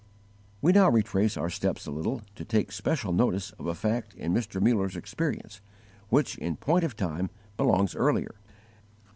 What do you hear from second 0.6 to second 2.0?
We now retrace our steps a